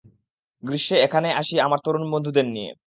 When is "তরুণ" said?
1.85-2.03